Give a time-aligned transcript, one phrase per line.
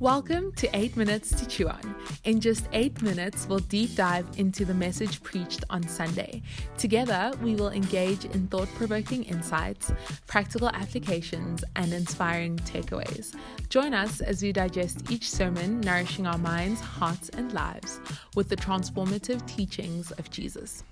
[0.00, 1.94] Welcome to 8 Minutes to Chew On.
[2.24, 6.42] In just 8 minutes, we'll deep dive into the message preached on Sunday.
[6.76, 9.92] Together, we will engage in thought provoking insights,
[10.26, 13.36] practical applications, and inspiring takeaways.
[13.68, 18.00] Join us as we digest each sermon, nourishing our minds, hearts, and lives
[18.34, 20.82] with the transformative teachings of Jesus.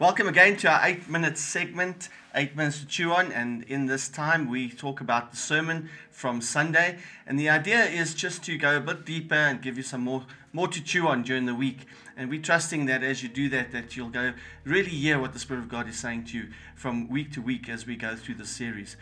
[0.00, 3.32] Welcome again to our eight minute segment, eight minutes to chew on.
[3.32, 6.98] And in this time, we talk about the sermon from Sunday.
[7.26, 10.24] And the idea is just to go a bit deeper and give you some more,
[10.52, 11.88] more to chew on during the week.
[12.16, 15.40] And we're trusting that as you do that, that you'll go really hear what the
[15.40, 16.46] Spirit of God is saying to you
[16.76, 18.96] from week to week as we go through the series.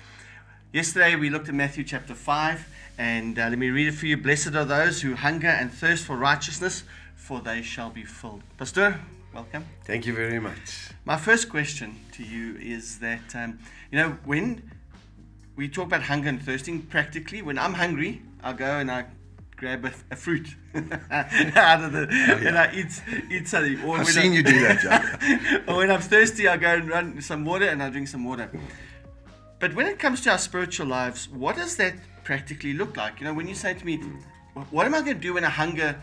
[0.73, 4.17] Yesterday, we looked at Matthew chapter 5, and uh, let me read it for you.
[4.17, 8.41] Blessed are those who hunger and thirst for righteousness, for they shall be filled.
[8.57, 8.99] Pastor,
[9.37, 9.65] welcome.
[9.85, 10.89] Thank you very much.
[11.05, 13.59] My first question to you is that, um,
[13.91, 14.63] you know, when
[15.57, 19.05] we talk about hunger and thirsting, practically, when I'm hungry, I go and I
[19.57, 20.49] grab a, a fruit
[21.11, 22.49] out of the, Oh, yeah.
[22.49, 23.83] and I eat, eat something.
[23.85, 25.63] Or I've seen I- you do that, John.
[25.69, 28.51] or when I'm thirsty, I go and run some water and I drink some water.
[29.61, 33.21] But when it comes to our spiritual lives, what does that practically look like?
[33.21, 33.99] You know, when you say to me,
[34.71, 35.95] what am I going to do when I hunger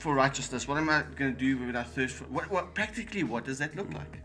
[0.00, 0.66] for righteousness?
[0.66, 2.24] What am I going to do when I thirst for?
[2.24, 4.20] What, what practically, what does that look like?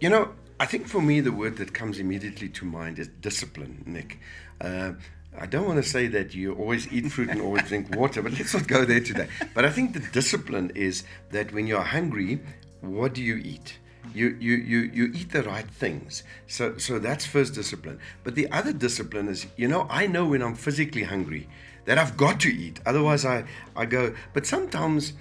[0.00, 3.82] You know, I think for me, the word that comes immediately to mind is discipline,
[3.86, 4.18] Nick.
[4.60, 4.92] Uh,
[5.38, 8.32] I don't want to say that you always eat fruit and always drink water, but
[8.32, 9.28] let's not go there today.
[9.54, 12.40] But I think the discipline is that when you're hungry,
[12.80, 13.78] what do you eat?
[14.14, 16.22] You, you, you, you eat the right things.
[16.46, 18.00] So, so that's first discipline.
[18.24, 21.48] But the other discipline is, you know, I know when I'm physically hungry
[21.88, 22.80] that I've got to eat.
[22.84, 23.44] Otherwise, I,
[23.74, 25.14] I go, but sometimes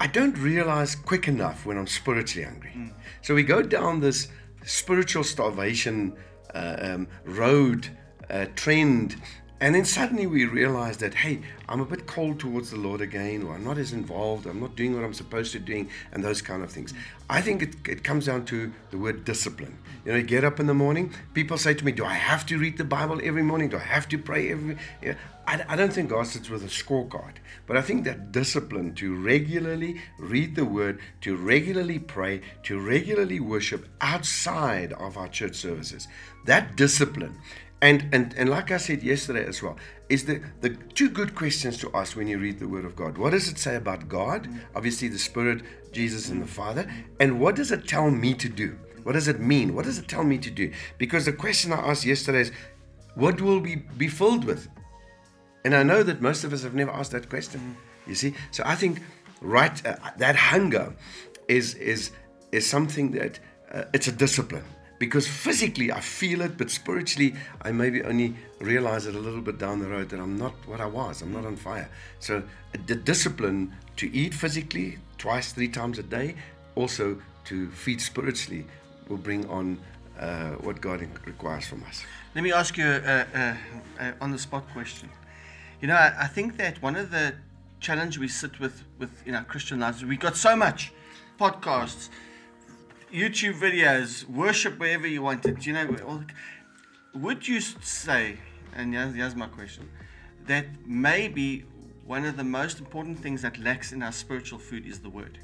[0.00, 2.92] I don't realize quick enough when I'm spiritually hungry.
[3.22, 4.26] So we go down this
[4.64, 6.16] spiritual starvation
[6.52, 7.88] uh, um, road
[8.28, 9.22] uh, trend,
[9.60, 13.42] and then suddenly we realize that hey, I'm a bit cold towards the Lord again,
[13.42, 16.42] or I'm not as involved, I'm not doing what I'm supposed to doing, and those
[16.42, 16.92] kind of things.
[17.28, 19.78] I think it, it comes down to the word discipline.
[20.04, 21.12] You know, you get up in the morning.
[21.34, 23.70] People say to me, "Do I have to read the Bible every morning?
[23.70, 25.14] Do I have to pray every?" Yeah.
[25.46, 27.34] I, I don't think God sits with a scorecard,
[27.66, 33.38] but I think that discipline to regularly read the Word, to regularly pray, to regularly
[33.38, 36.08] worship outside of our church services,
[36.46, 37.38] that discipline,
[37.82, 39.76] and and and like I said yesterday as well,
[40.08, 43.18] is the the two good questions to ask when you read the Word of God.
[43.18, 44.48] What does it say about God?
[44.74, 48.78] Obviously, the Spirit, Jesus, and the Father, and what does it tell me to do?
[49.02, 49.74] What does it mean?
[49.74, 50.72] What does it tell me to do?
[50.98, 52.52] Because the question I asked yesterday is,
[53.14, 54.68] what will we be filled with?
[55.64, 57.76] And I know that most of us have never asked that question.
[58.06, 59.02] You see, so I think
[59.40, 60.94] right uh, that hunger
[61.48, 62.10] is is
[62.52, 63.38] is something that
[63.72, 64.64] uh, it's a discipline
[64.98, 69.58] because physically I feel it, but spiritually I maybe only realize it a little bit
[69.58, 71.22] down the road that I'm not what I was.
[71.22, 71.88] I'm not on fire.
[72.20, 76.34] So uh, the discipline to eat physically twice, three times a day,
[76.74, 78.66] also to feed spiritually,
[79.08, 79.78] will bring on
[80.18, 82.02] uh, what God requires from us.
[82.34, 83.56] Let me ask you a,
[84.20, 85.08] on the spot question.
[85.80, 87.34] You know, I, I think that one of the
[87.80, 90.92] challenge we sit with with in our Christian lives, we got so much
[91.38, 92.08] podcasts,
[93.12, 95.64] YouTube videos, worship wherever you want it.
[95.66, 96.24] You know,
[97.14, 98.38] would you say,
[98.74, 99.88] and here's, my question,
[100.46, 101.64] that maybe
[102.06, 105.38] one of the most important things that lacks in our spiritual food is the Word?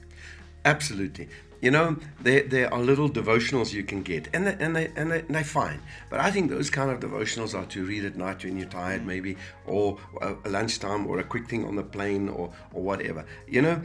[0.64, 1.28] Absolutely.
[1.60, 5.10] You know, there, there are little devotionals you can get, and they, and, they, and,
[5.10, 5.80] they, and they're fine.
[6.10, 9.02] But I think those kind of devotionals are to read at night when you're tired,
[9.02, 9.06] mm.
[9.06, 9.36] maybe,
[9.66, 13.24] or a, a lunchtime, or a quick thing on the plane, or, or whatever.
[13.46, 13.82] You know,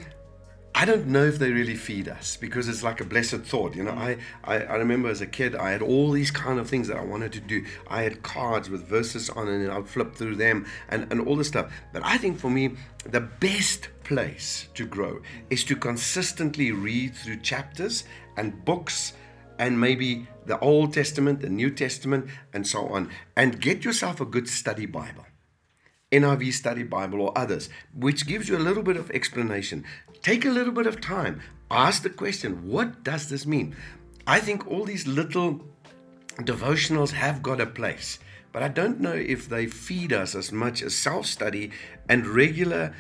[0.79, 3.75] I don't know if they really feed us because it's like a blessed thought.
[3.75, 4.19] You know, mm.
[4.43, 6.97] I, I, I remember as a kid, I had all these kind of things that
[6.97, 7.65] I wanted to do.
[7.87, 11.35] I had cards with verses on and I would flip through them and, and all
[11.35, 11.73] this stuff.
[11.93, 12.75] But I think for me,
[13.09, 18.03] the best place to grow is to consistently read through chapters
[18.37, 19.13] and books
[19.57, 24.25] and maybe the Old Testament, the New Testament, and so on, and get yourself a
[24.25, 25.25] good study Bible.
[26.11, 29.83] NIV Study Bible or others, which gives you a little bit of explanation.
[30.21, 31.41] Take a little bit of time.
[31.69, 33.75] Ask the question, what does this mean?
[34.25, 35.65] I think all these little
[36.39, 38.19] devotionals have got a place,
[38.53, 41.71] but I don't know if they feed us as much as self study
[42.07, 42.95] and regular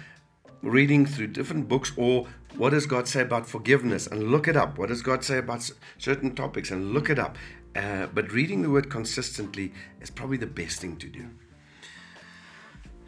[0.61, 2.27] reading through different books or
[2.57, 4.77] what does God say about forgiveness and look it up.
[4.77, 7.37] What does God say about certain topics and look it up.
[7.75, 9.71] Uh, but reading the word consistently
[10.01, 11.29] is probably the best thing to do.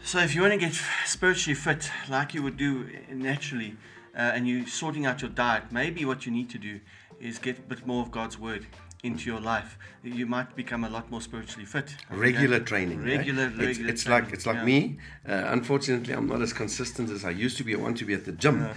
[0.04, 0.74] So, if you want to get
[1.06, 3.78] spiritually fit, like you would do naturally,
[4.16, 6.80] uh, and you're sorting out your diet, maybe what you need to do
[7.20, 8.66] is get a bit more of God's word
[9.04, 11.96] into your life, you might become a lot more spiritually fit.
[12.10, 13.04] Regular training.
[13.04, 14.66] Regular, It's, regular it's training, like it's like yeah.
[14.66, 14.98] me.
[15.28, 17.76] Uh, unfortunately, I'm not as consistent as I used to be.
[17.76, 18.68] I want to be at the gym.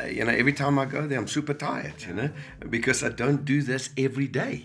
[0.00, 2.02] Uh, you know, every time I go there, I'm super tired.
[2.06, 2.30] You know,
[2.70, 4.64] because I don't do this every day.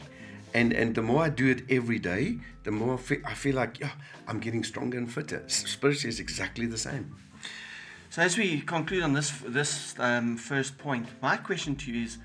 [0.53, 3.55] And and the more I do it every day, the more I feel, I feel
[3.55, 3.91] like yeah,
[4.27, 5.43] I'm getting stronger and fitter.
[5.47, 7.15] Spiritually, it's exactly the same.
[8.09, 12.17] So as we conclude on this this um, first point, my question to you is,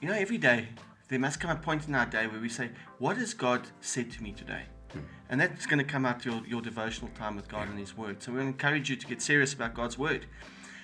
[0.00, 0.68] you know, every day
[1.08, 4.10] there must come a point in our day where we say, "What has God said
[4.12, 4.62] to me today?"
[5.28, 8.22] And that's going to come out your, your devotional time with God and His Word.
[8.22, 10.26] So we encourage you to get serious about God's Word.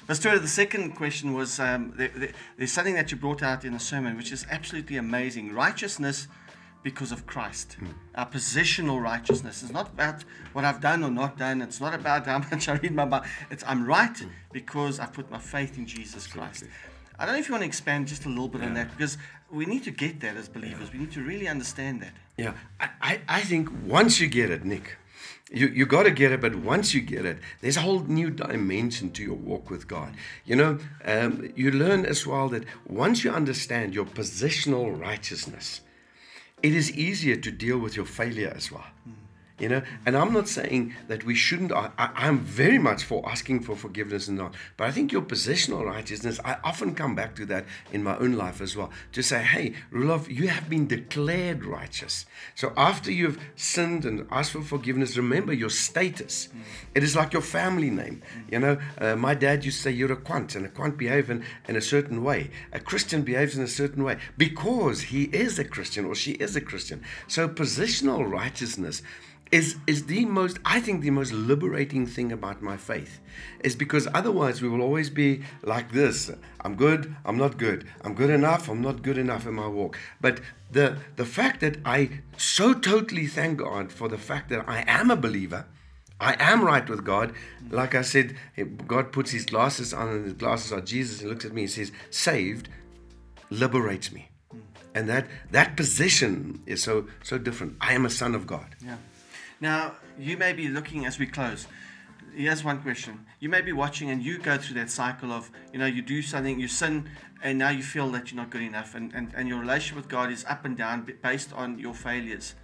[0.06, 3.64] But Stuart, the second question was um, there, there- there's something that you brought out
[3.64, 5.54] in the sermon, which is absolutely amazing.
[5.54, 6.26] Righteousness
[6.82, 7.76] because of Christ.
[8.14, 11.62] Our positional righteousness is not about what I've done or not done.
[11.62, 13.26] It's not about how much I read my Bible.
[13.50, 14.16] It's I'm right
[14.52, 16.64] because I put my faith in Jesus Christ.
[17.18, 19.16] I don't know if you want to expand just a little bit on that because
[19.50, 20.92] we need to get that as believers.
[20.92, 22.12] We need to really understand that.
[22.36, 24.96] Yeah, I, I, I think once you get it, Nick,
[25.52, 28.30] you, you got to get it, but once you get it, there's a whole new
[28.30, 30.14] dimension to your walk with God.
[30.46, 35.82] You know, um, you learn as well that once you understand your positional righteousness,
[36.62, 38.86] it is easier to deal with your failure as well.
[39.04, 39.21] Hmm.
[39.62, 41.70] You know, and I'm not saying that we shouldn't.
[41.70, 44.56] I, I'm very much for asking for forgiveness and not.
[44.76, 46.40] But I think your positional righteousness.
[46.44, 48.90] I often come back to that in my own life as well.
[49.12, 52.26] To say, hey, Rudolph, you have been declared righteous.
[52.56, 56.48] So after you've sinned and asked for forgiveness, remember your status.
[56.96, 58.20] It is like your family name.
[58.50, 61.30] You know, uh, my dad used to say you're a quant, and a quant behaves
[61.30, 62.50] in, in a certain way.
[62.72, 66.56] A Christian behaves in a certain way because he is a Christian or she is
[66.56, 67.04] a Christian.
[67.28, 69.02] So positional righteousness
[69.52, 73.20] is is the most I think the most liberating thing about my faith
[73.60, 76.30] is because otherwise we will always be like this
[76.62, 79.98] I'm good I'm not good I'm good enough I'm not good enough in my walk
[80.20, 80.40] but
[80.70, 85.10] the the fact that I so totally thank God for the fact that I am
[85.10, 85.66] a believer
[86.18, 87.32] I am right with God.
[87.68, 88.36] Like I said,
[88.86, 91.18] God puts his glasses on, and his glasses are Jesus.
[91.18, 92.68] He looks at me and says, Saved
[93.50, 94.28] liberates me.
[94.52, 94.58] Hmm.
[94.94, 97.76] And that, that position is so, so different.
[97.80, 98.76] I am a son of God.
[98.84, 98.98] Yeah.
[99.62, 101.68] Now, you may be looking as we close.
[102.34, 103.24] Here's one question.
[103.38, 106.20] You may be watching and you go through that cycle of, you know, you do
[106.20, 107.08] something, you sin,
[107.44, 110.08] and now you feel that you're not good enough, and, and, and your relationship with
[110.08, 112.56] God is up and down based on your failures.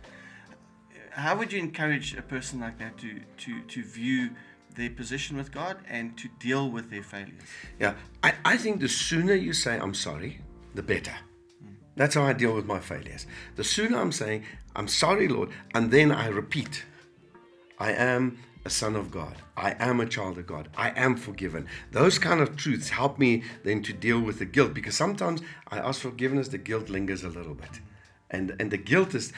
[1.10, 4.30] How would you encourage a person like that to, to, to view
[4.74, 7.42] their position with God and to deal with their failures?
[7.78, 7.94] Yeah,
[8.24, 10.40] I, I think the sooner you say, I'm sorry,
[10.74, 11.14] the better.
[11.98, 13.26] That's how I deal with my failures.
[13.56, 14.44] The sooner I'm saying,
[14.76, 16.84] I'm sorry, Lord, and then I repeat,
[17.76, 19.34] I am a son of God.
[19.56, 20.68] I am a child of God.
[20.76, 21.66] I am forgiven.
[21.90, 25.42] Those kind of truths help me then to deal with the guilt because sometimes
[25.72, 27.80] I ask forgiveness, the guilt lingers a little bit.
[28.30, 29.32] And, and the guilt is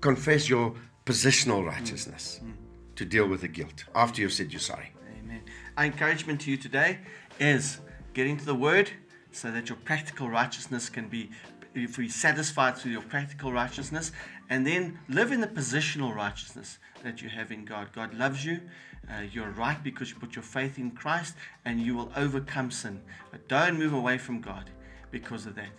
[0.00, 0.74] confess your
[1.04, 2.96] positional righteousness mm, mm.
[2.96, 4.94] to deal with the guilt after you've said you're sorry.
[5.22, 5.42] Amen.
[5.76, 7.00] Our encouragement to you today
[7.38, 7.78] is
[8.14, 8.90] get into the Word
[9.32, 11.30] so that your practical righteousness can be
[11.74, 14.12] if we satisfied through your practical righteousness,
[14.48, 17.92] and then live in the positional righteousness that you have in God.
[17.92, 18.60] God loves you.
[19.08, 21.34] Uh, you're right because you put your faith in Christ,
[21.64, 23.00] and you will overcome sin.
[23.30, 24.70] But don't move away from God
[25.10, 25.70] because of that.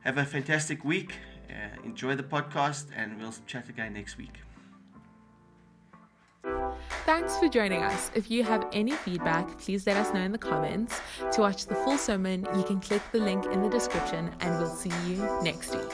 [0.00, 1.14] Have a fantastic week.
[1.48, 4.38] Uh, enjoy the podcast, and we'll chat again next week.
[7.06, 8.10] Thanks for joining us.
[8.16, 11.00] If you have any feedback, please let us know in the comments.
[11.34, 14.74] To watch the full sermon, you can click the link in the description, and we'll
[14.74, 15.92] see you next week.